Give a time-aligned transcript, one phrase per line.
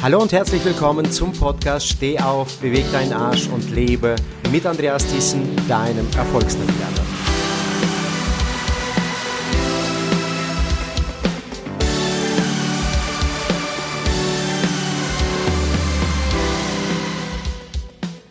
[0.00, 4.14] Hallo und herzlich willkommen zum Podcast Steh auf, beweg deinen Arsch und lebe
[4.52, 7.04] mit Andreas Thyssen, deinem Erfolgsnavigator.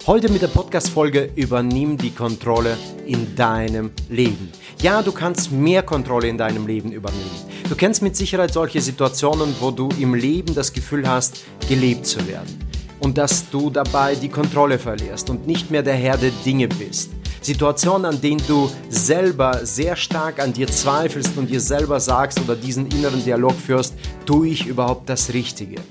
[0.07, 4.53] Heute mit der Podcast-Folge Übernimm die Kontrolle in deinem Leben.
[4.81, 7.29] Ja, du kannst mehr Kontrolle in deinem Leben übernehmen.
[7.69, 12.25] Du kennst mit Sicherheit solche Situationen, wo du im Leben das Gefühl hast, gelebt zu
[12.25, 12.59] werden.
[13.01, 17.11] Und dass du dabei die Kontrolle verlierst und nicht mehr der Herr der Dinge bist.
[17.41, 22.55] Situationen, an denen du selber sehr stark an dir zweifelst und dir selber sagst oder
[22.55, 23.95] diesen inneren Dialog führst,
[24.25, 25.81] tue ich überhaupt das Richtige?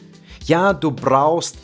[0.46, 1.56] Ja, du brauchst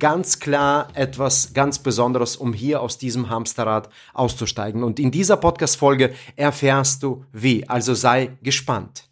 [0.00, 4.82] ganz klar etwas ganz Besonderes, um hier aus diesem Hamsterrad auszusteigen.
[4.82, 7.68] Und in dieser Podcast-Folge erfährst du wie.
[7.68, 9.09] Also sei gespannt.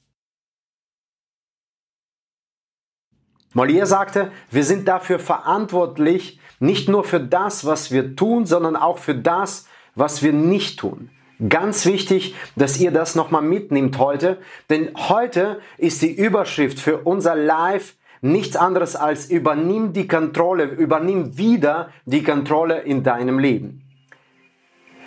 [3.54, 8.98] Molière sagte, wir sind dafür verantwortlich, nicht nur für das, was wir tun, sondern auch
[8.98, 11.10] für das, was wir nicht tun.
[11.48, 14.38] Ganz wichtig, dass ihr das nochmal mitnehmt heute,
[14.70, 21.38] denn heute ist die Überschrift für unser Live nichts anderes als übernimm die Kontrolle, übernimm
[21.38, 23.82] wieder die Kontrolle in deinem Leben.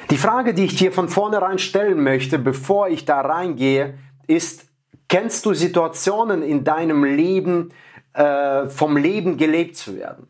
[0.10, 4.66] Die Frage, die ich dir von vornherein stellen möchte, bevor ich da reingehe, ist,
[5.10, 7.74] kennst du Situationen in deinem Leben,
[8.14, 10.28] äh, vom Leben gelebt zu werden?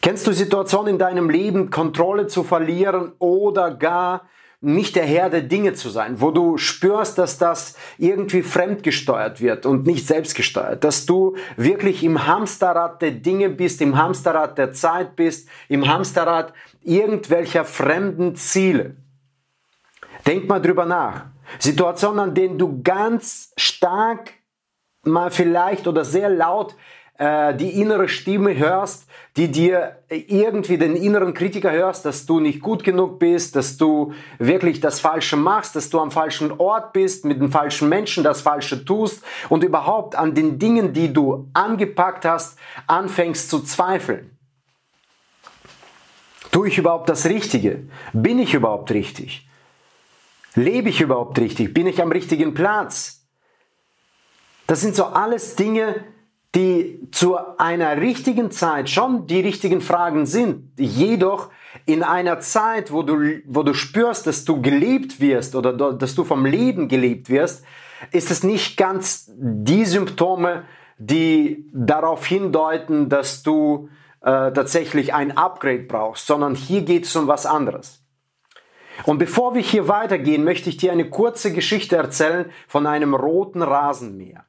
[0.00, 4.28] Kennst du Situationen in deinem Leben, Kontrolle zu verlieren oder gar
[4.60, 9.66] nicht der Herr der Dinge zu sein, wo du spürst, dass das irgendwie fremdgesteuert wird
[9.66, 15.14] und nicht selbstgesteuert, dass du wirklich im Hamsterrad der Dinge bist, im Hamsterrad der Zeit
[15.14, 18.96] bist, im Hamsterrad irgendwelcher fremden Ziele.
[20.26, 21.26] Denk mal drüber nach.
[21.60, 24.32] Situationen, an denen du ganz stark
[25.04, 26.74] mal vielleicht oder sehr laut
[27.18, 32.60] äh, die innere Stimme hörst, die dir irgendwie den inneren Kritiker hörst, dass du nicht
[32.60, 37.24] gut genug bist, dass du wirklich das Falsche machst, dass du am falschen Ort bist,
[37.24, 42.24] mit den falschen Menschen das Falsche tust und überhaupt an den Dingen, die du angepackt
[42.24, 42.56] hast,
[42.86, 44.38] anfängst zu zweifeln.
[46.52, 47.88] Tue ich überhaupt das Richtige?
[48.12, 49.48] Bin ich überhaupt richtig?
[50.54, 51.74] Lebe ich überhaupt richtig?
[51.74, 53.17] Bin ich am richtigen Platz?
[54.68, 56.04] Das sind so alles Dinge,
[56.54, 61.48] die zu einer richtigen Zeit schon die richtigen Fragen sind, jedoch
[61.86, 66.22] in einer Zeit, wo du, wo du spürst, dass du gelebt wirst oder dass du
[66.22, 67.64] vom Leben gelebt wirst,
[68.12, 70.64] ist es nicht ganz die Symptome,
[70.98, 73.88] die darauf hindeuten, dass du
[74.20, 78.02] äh, tatsächlich ein Upgrade brauchst, sondern hier geht es um was anderes.
[79.04, 83.62] Und bevor wir hier weitergehen, möchte ich dir eine kurze Geschichte erzählen von einem roten
[83.62, 84.44] Rasenmäher.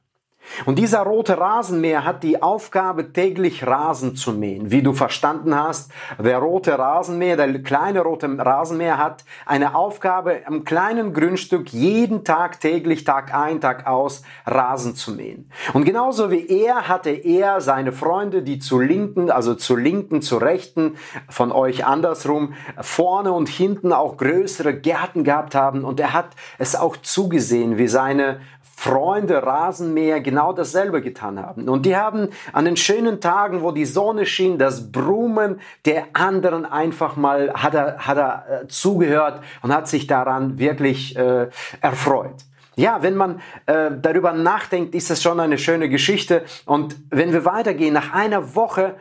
[0.66, 4.70] Und dieser rote Rasenmäher hat die Aufgabe, täglich Rasen zu mähen.
[4.70, 10.64] Wie du verstanden hast, der rote Rasenmäher, der kleine rote Rasenmäher hat eine Aufgabe, am
[10.64, 15.50] kleinen Grundstück jeden Tag, täglich, Tag ein, Tag aus, Rasen zu mähen.
[15.72, 20.38] Und genauso wie er hatte er seine Freunde, die zu linken, also zu linken, zu
[20.38, 20.96] rechten,
[21.28, 25.84] von euch andersrum, vorne und hinten auch größere Gärten gehabt haben.
[25.84, 28.40] Und er hat es auch zugesehen, wie seine
[28.80, 31.68] Freunde Rasenmäher genau dasselbe getan haben.
[31.68, 36.64] Und die haben an den schönen Tagen, wo die Sonne schien, das Brummen der anderen
[36.64, 41.48] einfach mal, hat er, hat er äh, zugehört und hat sich daran wirklich äh,
[41.82, 42.36] erfreut.
[42.74, 46.46] Ja, wenn man äh, darüber nachdenkt, ist das schon eine schöne Geschichte.
[46.64, 48.94] Und wenn wir weitergehen, nach einer Woche,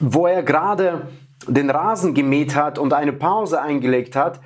[0.00, 1.02] wo er gerade
[1.46, 4.40] den Rasen gemäht hat und eine Pause eingelegt hat,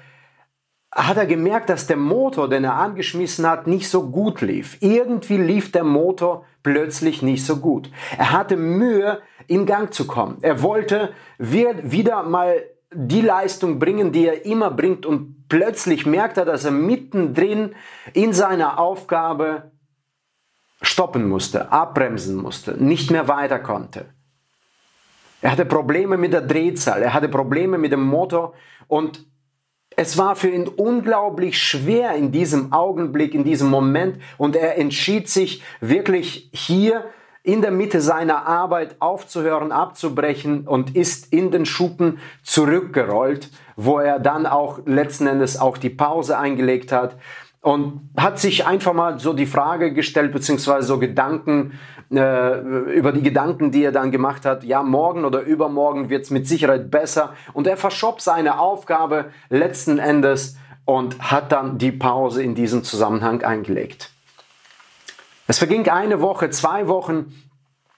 [1.07, 4.79] hat er gemerkt, dass der Motor, den er angeschmissen hat, nicht so gut lief.
[4.81, 7.91] Irgendwie lief der Motor plötzlich nicht so gut.
[8.17, 10.39] Er hatte Mühe, in Gang zu kommen.
[10.43, 16.45] Er wollte wieder mal die Leistung bringen, die er immer bringt und plötzlich merkt er,
[16.45, 17.75] dass er mittendrin
[18.13, 19.71] in seiner Aufgabe
[20.83, 24.07] stoppen musste, abbremsen musste, nicht mehr weiter konnte.
[25.41, 28.55] Er hatte Probleme mit der Drehzahl, er hatte Probleme mit dem Motor
[28.87, 29.27] und
[29.99, 34.23] es war für ihn unglaublich schwer in diesem Augenblick, in diesem Moment.
[34.37, 37.07] Und er entschied sich wirklich hier
[37.43, 44.21] in der Mitte seiner Arbeit aufzuhören, abzubrechen und ist in den Schuppen zurückgerollt, wo er
[44.21, 47.17] dann auch letzten Endes auch die Pause eingelegt hat
[47.61, 51.73] und hat sich einfach mal so die Frage gestellt, beziehungsweise so Gedanken,
[52.11, 52.59] äh,
[52.95, 56.49] über die Gedanken, die er dann gemacht hat, ja, morgen oder übermorgen wird es mit
[56.49, 57.35] Sicherheit besser.
[57.53, 63.43] Und er verschob seine Aufgabe letzten Endes und hat dann die Pause in diesem Zusammenhang
[63.43, 64.11] eingelegt.
[65.47, 67.35] Es verging eine Woche, zwei Wochen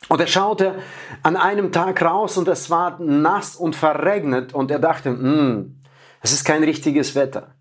[0.09, 0.75] und er schaute
[1.23, 5.81] an einem Tag raus und es war nass und verregnet und er dachte, hm,
[6.21, 7.55] es ist kein richtiges Wetter.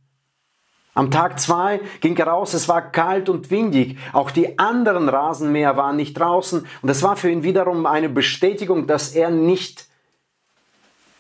[1.00, 3.98] Am Tag zwei ging er raus, es war kalt und windig.
[4.12, 6.68] Auch die anderen Rasenmäher waren nicht draußen.
[6.82, 9.88] Und es war für ihn wiederum eine Bestätigung, dass er nicht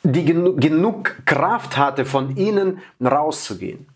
[0.04, 3.88] die genu genug Kraft hatte, von ihnen rauszugehen.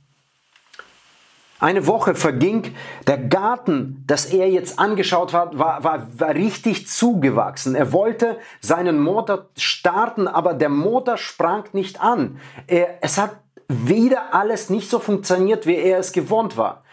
[1.59, 2.73] Eine Woche verging,
[3.07, 7.75] der Garten, das er jetzt angeschaut hat, war, war, war richtig zugewachsen.
[7.75, 12.39] Er wollte seinen Motor starten, aber der Motor sprang nicht an.
[12.67, 16.83] Er, es hat wieder alles nicht so funktioniert, wie er es gewohnt war.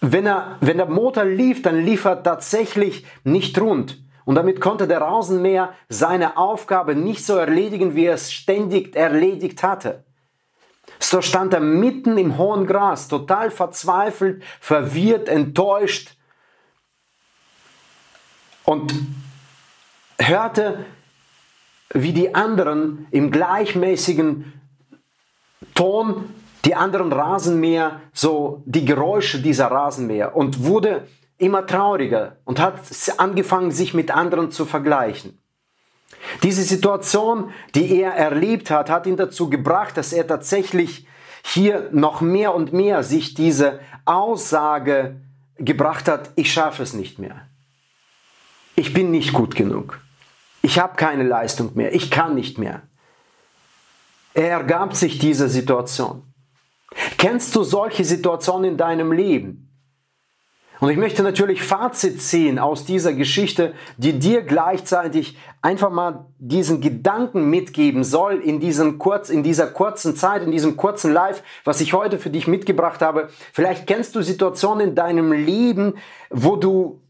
[0.00, 4.02] Wenn, er, wenn der Motor lief, dann lief er tatsächlich nicht rund.
[4.24, 9.62] Und damit konnte der Rasenmäher seine Aufgabe nicht so erledigen, wie er es ständig erledigt
[9.62, 10.04] hatte.
[10.98, 16.16] So stand er mitten im hohen Gras, total verzweifelt, verwirrt, enttäuscht
[18.64, 18.94] und
[20.18, 20.84] hörte,
[21.92, 24.59] wie die anderen im gleichmäßigen
[25.74, 26.34] Ton
[26.64, 31.06] die anderen Rasenmäher, so die Geräusche dieser Rasenmäher und wurde
[31.38, 32.74] immer trauriger und hat
[33.16, 35.38] angefangen, sich mit anderen zu vergleichen.
[36.42, 41.06] Diese Situation, die er erlebt hat, hat ihn dazu gebracht, dass er tatsächlich
[41.42, 45.16] hier noch mehr und mehr sich diese Aussage
[45.56, 47.46] gebracht hat, ich schaffe es nicht mehr.
[48.76, 50.00] Ich bin nicht gut genug.
[50.62, 51.94] Ich habe keine Leistung mehr.
[51.94, 52.82] Ich kann nicht mehr.
[54.34, 56.22] Er ergab sich dieser Situation.
[57.18, 59.66] Kennst du solche Situationen in deinem Leben?
[60.80, 66.80] Und ich möchte natürlich Fazit ziehen aus dieser Geschichte, die dir gleichzeitig einfach mal diesen
[66.80, 71.82] Gedanken mitgeben soll in, diesen kurz, in dieser kurzen Zeit, in diesem kurzen Live, was
[71.82, 73.28] ich heute für dich mitgebracht habe.
[73.52, 75.98] Vielleicht kennst du Situationen in deinem Leben,
[76.30, 77.02] wo du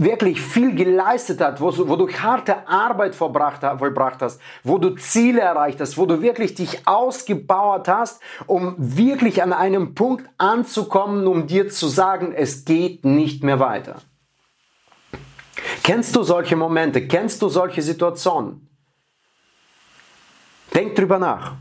[0.00, 5.42] wirklich viel geleistet hast, wo, wo, du harte Arbeit vollbracht, vollbracht hast, wo du Ziele
[5.42, 11.46] erreicht hast, wo du wirklich dich ausgebaut hast, um wirklich an einem Punkt anzukommen, um
[11.46, 13.96] dir zu sagen, es geht nicht mehr weiter.
[15.82, 17.06] Kennst du solche Momente?
[17.06, 18.68] Kennst du solche Situationen?
[20.74, 21.56] Denk drüber nach.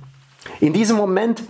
[0.61, 1.43] In diesem Moment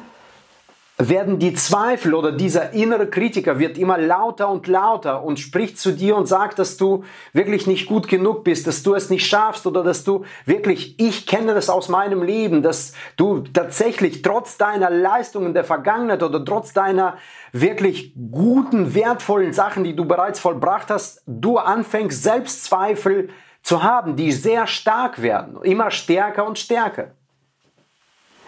[1.01, 5.93] werden die Zweifel oder dieser innere Kritiker wird immer lauter und lauter und spricht zu
[5.93, 9.65] dir und sagt, dass du wirklich nicht gut genug bist, dass du es nicht schaffst
[9.65, 14.89] oder dass du wirklich, ich kenne das aus meinem Leben, dass du tatsächlich trotz deiner
[14.89, 17.17] Leistungen der Vergangenheit oder trotz deiner
[17.53, 23.29] wirklich guten, wertvollen Sachen, die du bereits vollbracht hast, du anfängst Selbstzweifel
[23.63, 27.11] zu haben, die sehr stark werden, immer stärker und stärker.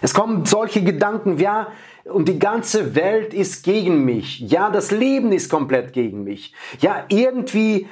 [0.02, 1.68] Es kommen solche Gedanken, ja,
[2.06, 4.40] und die ganze Welt ist gegen mich.
[4.40, 6.54] Ja, das Leben ist komplett gegen mich.
[6.80, 7.88] Ja, irgendwie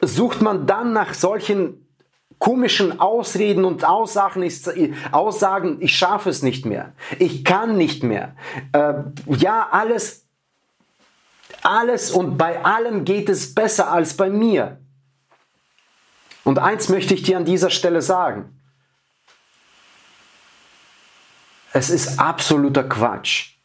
[0.00, 1.86] sucht man dann nach solchen
[2.38, 4.46] komischen Ausreden und Aussagen,
[5.12, 8.34] Aussagen, ich schaffe es nicht mehr, ich kann nicht mehr.
[8.72, 8.94] Äh,
[9.26, 10.26] ja, alles,
[11.62, 14.78] alles und bei allem geht es besser als bei mir.
[16.44, 18.56] Und eins möchte ich dir an dieser Stelle sagen.
[21.76, 23.58] Es ist absoluter Quatsch.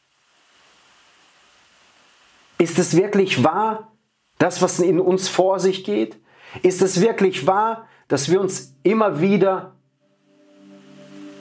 [2.57, 3.93] Ist es wirklich wahr,
[4.37, 6.17] das, was in uns vor sich geht?
[6.61, 9.77] Ist es wirklich wahr, dass wir uns immer wieder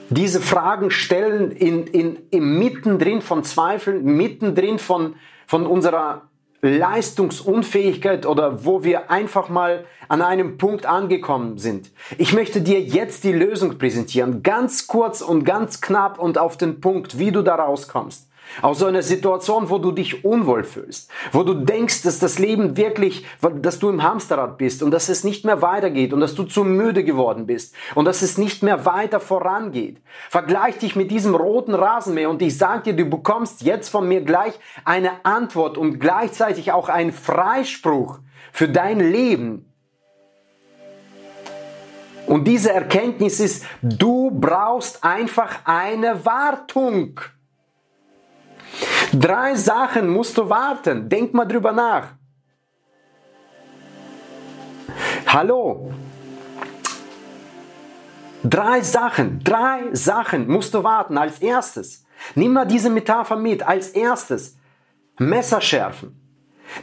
[0.09, 5.15] diese Fragen stellen in, in, im mittendrin von Zweifeln, mittendrin von,
[5.47, 6.30] von unserer
[6.61, 11.91] Leistungsunfähigkeit oder wo wir einfach mal an einem Punkt angekommen sind.
[12.17, 16.79] Ich möchte dir jetzt die Lösung präsentieren, ganz kurz und ganz knapp und auf den
[16.79, 18.30] Punkt, wie du da rauskommst.
[18.61, 23.25] Aus einer Situation, wo du dich unwohl fühlst, wo du denkst, dass das Leben wirklich,
[23.61, 26.63] dass du im Hamsterrad bist und dass es nicht mehr weitergeht und dass du zu
[26.63, 30.01] müde geworden bist und dass es nicht mehr weiter vorangeht.
[30.29, 34.21] Vergleich dich mit diesem roten Rasenmäher und ich sage dir, du bekommst jetzt von mir
[34.21, 34.53] gleich
[34.85, 38.19] eine Antwort und gleichzeitig auch einen Freispruch
[38.51, 39.65] für dein Leben.
[42.27, 47.19] Und diese Erkenntnis ist, du brauchst einfach eine Wartung.
[49.13, 51.09] Drei Sachen musst du warten.
[51.09, 52.13] Denk mal drüber nach.
[55.27, 55.91] Hallo.
[58.43, 61.17] Drei Sachen, drei Sachen musst du warten.
[61.17, 63.61] Als erstes, nimm mal diese Metapher mit.
[63.63, 64.57] Als erstes,
[65.19, 66.20] Messer schärfen.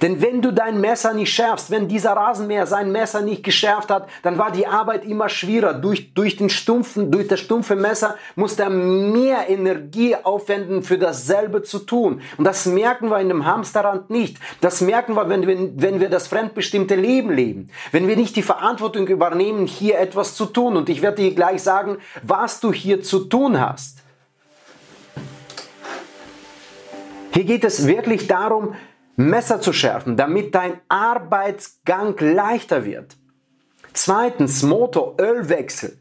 [0.03, 4.09] Denn wenn du dein Messer nicht schärfst, wenn dieser Rasenmäher sein Messer nicht geschärft hat,
[4.23, 5.75] dann war die Arbeit immer schwieriger.
[5.75, 11.63] Durch, durch, den stumpfen, durch das stumpfe Messer musste er mehr Energie aufwenden, für dasselbe
[11.63, 12.21] zu tun.
[12.37, 14.37] Und das merken wir in dem Hamsterrad nicht.
[14.61, 17.71] Das merken wir, wenn wir, wenn wir das fremdbestimmte Leben leben.
[17.93, 20.77] Wenn wir nicht die Verantwortung übernehmen, hier etwas zu tun.
[20.77, 23.99] Und ich werde dir gleich sagen, was du hier zu tun hast.
[27.33, 28.75] Hier geht es wirklich darum,
[29.19, 33.17] Messer zu schärfen, damit dein Arbeitsgang leichter wird.
[33.93, 35.99] Zweitens, Motor, Ölwechsel.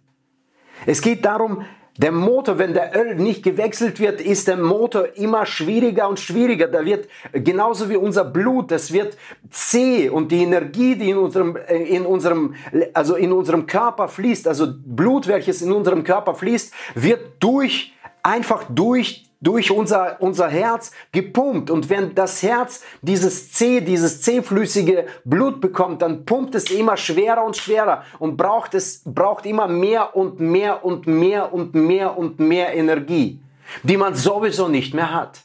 [0.86, 1.66] Es geht darum,
[1.98, 6.68] der Motor, wenn der Öl nicht gewechselt wird, ist der Motor immer schwieriger und schwieriger.
[6.68, 9.18] Da wird genauso wie unser Blut, das wird
[9.50, 12.54] zäh und die Energie, die in unserem, äh, in unserem,
[12.94, 18.66] also in unserem Körper fließt, also Blut, welches in unserem Körper fließt, wird durch, einfach
[18.70, 21.70] durch durch unser, unser Herz gepumpt.
[21.70, 27.44] Und wenn das Herz dieses C, dieses C-flüssige Blut bekommt, dann pumpt es immer schwerer
[27.44, 32.40] und schwerer und braucht es, braucht immer mehr und mehr und mehr und mehr und
[32.40, 33.40] mehr Energie,
[33.84, 35.42] die man sowieso nicht mehr hat.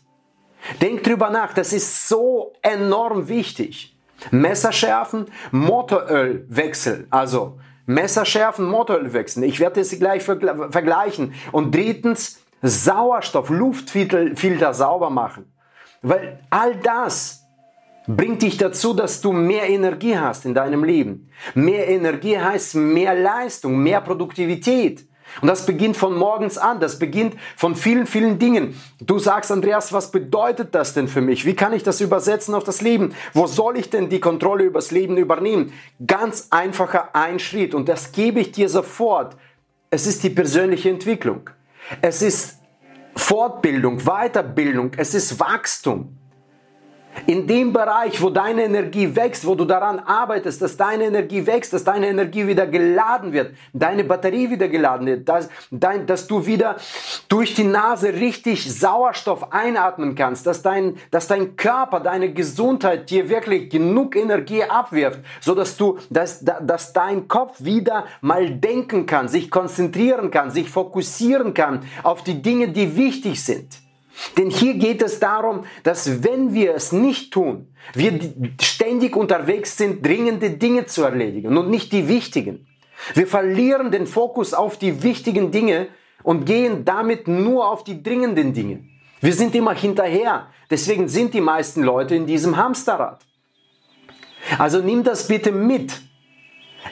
[0.80, 3.96] Denk drüber nach, das ist so enorm wichtig.
[4.30, 9.42] Messerschärfen, Motorölwechsel, also Messerschärfen, Motorölwechsel.
[9.44, 11.34] Ich werde es gleich vergleichen.
[11.50, 15.52] Und drittens, Sauerstoff, Luftfilter sauber machen.
[16.00, 17.44] Weil all das
[18.06, 21.30] bringt dich dazu, dass du mehr Energie hast in deinem Leben.
[21.54, 25.06] Mehr Energie heißt mehr Leistung, mehr Produktivität.
[25.40, 28.78] Und das beginnt von morgens an, das beginnt von vielen, vielen Dingen.
[29.00, 31.46] Du sagst, Andreas, was bedeutet das denn für mich?
[31.46, 33.14] Wie kann ich das übersetzen auf das Leben?
[33.32, 35.72] Wo soll ich denn die Kontrolle übers Leben übernehmen?
[36.06, 39.36] Ganz einfacher ein Schritt und das gebe ich dir sofort.
[39.88, 41.48] Es ist die persönliche Entwicklung.
[42.00, 42.60] Es ist
[43.16, 46.18] Fortbildung, Weiterbildung, es ist Wachstum.
[47.26, 51.72] In dem Bereich, wo deine Energie wächst, wo du daran arbeitest, dass deine Energie wächst,
[51.72, 56.46] dass deine Energie wieder geladen wird, deine Batterie wieder geladen wird, dass, dein, dass du
[56.46, 56.76] wieder
[57.28, 63.28] durch die Nase richtig Sauerstoff einatmen kannst, dass dein, dass dein Körper, deine Gesundheit dir
[63.28, 69.28] wirklich genug Energie abwirft, so dass du, dass, dass dein Kopf wieder mal denken kann,
[69.28, 73.82] sich konzentrieren kann, sich fokussieren kann auf die Dinge, die wichtig sind.
[74.36, 78.18] Denn hier geht es darum, dass wenn wir es nicht tun, wir
[78.60, 82.66] ständig unterwegs sind, dringende Dinge zu erledigen und nicht die wichtigen.
[83.14, 85.88] Wir verlieren den Fokus auf die wichtigen Dinge
[86.22, 88.84] und gehen damit nur auf die dringenden Dinge.
[89.20, 90.48] Wir sind immer hinterher.
[90.70, 93.24] Deswegen sind die meisten Leute in diesem Hamsterrad.
[94.58, 96.00] Also nimm das bitte mit.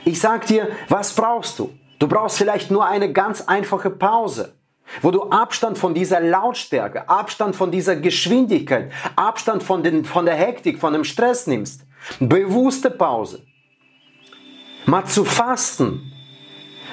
[0.05, 1.73] Ich sag dir, was brauchst du?
[1.99, 4.55] Du brauchst vielleicht nur eine ganz einfache Pause
[5.03, 10.35] wo du Abstand von dieser Lautstärke, Abstand von dieser Geschwindigkeit, Abstand von, den, von der
[10.35, 11.83] Hektik, von dem Stress nimmst.
[12.19, 13.43] Bewusste Pause.
[14.87, 16.13] Mal zu fasten,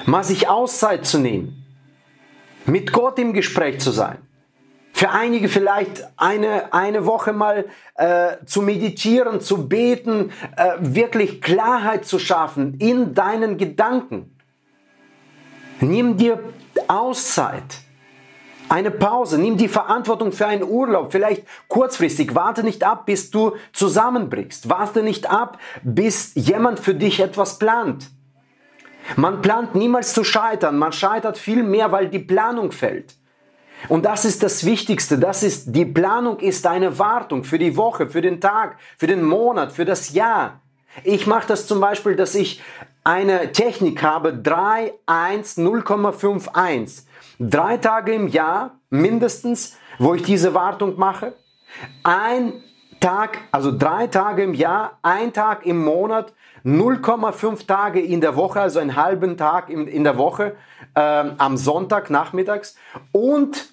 [0.06, 1.64] mal sich Auszeit zu nehmen,
[2.66, 4.18] mit Gott im Gespräch zu sein.
[4.92, 12.04] Für einige vielleicht eine, eine Woche mal äh, zu meditieren, zu beten, äh, wirklich Klarheit
[12.04, 14.36] zu schaffen in deinen Gedanken.
[15.80, 16.42] Nimm dir
[16.88, 17.82] Auszeit.
[18.68, 22.34] Eine Pause, nimm die Verantwortung für einen Urlaub, vielleicht kurzfristig.
[22.34, 24.68] Warte nicht ab, bis du zusammenbrichst.
[24.68, 28.10] Warte nicht ab, bis jemand für dich etwas plant.
[29.16, 33.14] Man plant niemals zu scheitern, man scheitert viel mehr, weil die Planung fällt.
[33.88, 38.10] Und das ist das Wichtigste, das ist, die Planung ist eine Wartung für die Woche,
[38.10, 40.60] für den Tag, für den Monat, für das Jahr.
[41.04, 42.62] Ich mache das zum Beispiel, dass ich
[43.04, 47.02] eine Technik habe, 3, 1, 0,51.
[47.40, 51.34] Drei Tage im Jahr mindestens, wo ich diese Wartung mache.
[52.02, 52.52] Ein
[53.00, 56.32] Tag, also drei Tage im Jahr, ein Tag im Monat,
[56.64, 60.56] 0,5 Tage in der Woche, also einen halben Tag in, in der Woche,
[60.96, 62.76] ähm, am Sonntag nachmittags
[63.12, 63.72] und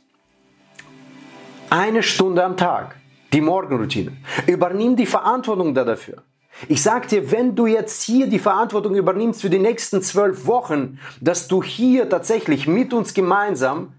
[1.70, 2.96] eine Stunde am Tag,
[3.34, 4.16] die Morgenroutine.
[4.46, 6.22] Übernimm die Verantwortung dafür.
[6.68, 11.00] Ich sag dir, wenn du jetzt hier die Verantwortung übernimmst für die nächsten zwölf Wochen,
[11.20, 13.94] dass du hier tatsächlich mit uns gemeinsam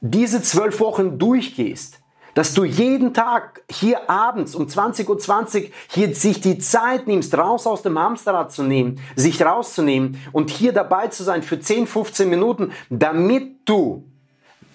[0.00, 1.98] diese zwölf Wochen durchgehst,
[2.34, 7.36] dass du jeden Tag hier abends um 20.20 Uhr 20 hier sich die Zeit nimmst,
[7.36, 11.86] raus aus dem Hamsterrad zu nehmen, sich rauszunehmen und hier dabei zu sein für 10,
[11.86, 14.04] 15 Minuten, damit du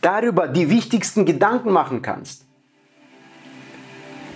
[0.02, 2.47] darüber die wichtigsten Gedanken machen kannst.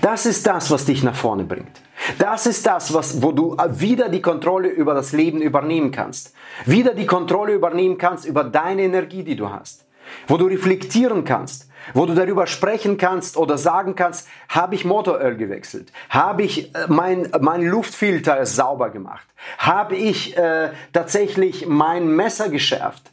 [0.01, 1.81] Das ist das, was dich nach vorne bringt.
[2.17, 6.33] Das ist das, was, wo du wieder die Kontrolle über das Leben übernehmen kannst.
[6.65, 9.85] Wieder die Kontrolle übernehmen kannst über deine Energie, die du hast.
[10.27, 11.71] Wo du reflektieren kannst.
[11.93, 16.85] wo du darüber sprechen kannst oder sagen kannst, habe ich Motoröl gewechselt, habe ich äh,
[16.87, 19.25] mein, mein Luftfilter sauber gemacht,
[19.57, 23.11] habe ich äh, tatsächlich mein Messer geschärft.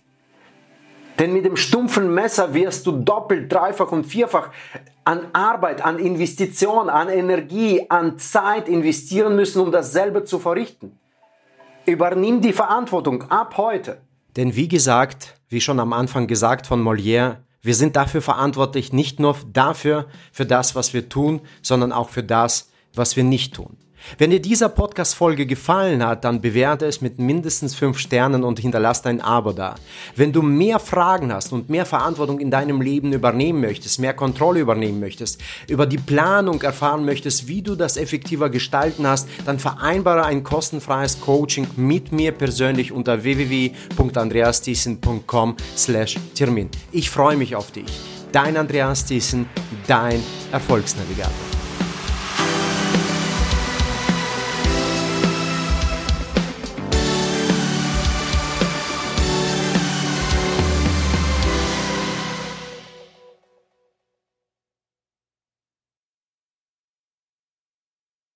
[1.19, 4.51] Denn mit dem stumpfen Messer wirst du doppelt, dreifach und vierfach
[5.09, 10.99] an Arbeit, an Investition, an Energie, an Zeit investieren müssen, um das selber zu verrichten.
[11.87, 14.03] Übernimm die Verantwortung ab heute.
[14.37, 19.19] Denn wie gesagt, wie schon am Anfang gesagt von Molière, wir sind dafür verantwortlich, nicht
[19.19, 23.79] nur dafür, für das, was wir tun, sondern auch für das, was wir nicht tun.
[24.17, 29.03] Wenn dir dieser Podcast-Folge gefallen hat, dann bewerte es mit mindestens fünf Sternen und hinterlass
[29.03, 29.75] dein Abo da.
[30.17, 34.61] Wenn du mehr Fragen hast und mehr Verantwortung in deinem Leben übernehmen möchtest, mehr Kontrolle
[34.61, 40.25] übernehmen möchtest, über die Planung erfahren möchtest, wie du das effektiver gestalten hast, dann vereinbare
[40.25, 46.71] ein kostenfreies Coaching mit mir persönlich unter www.andreasthiessen.com slash Termin.
[46.93, 47.87] Ich freue mich auf dich.
[48.33, 49.47] Dein Andreas Thiessen,
[49.87, 51.58] dein Erfolgsnavigator.